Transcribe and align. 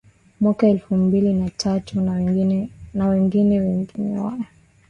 mwaka 0.41 0.67
elfu 0.69 0.95
mbili 0.95 1.33
na 1.33 1.49
tatu 1.49 2.01
na 2.01 2.11
wengine 3.09 3.59
wengi 3.59 4.01
wao 4.15 4.39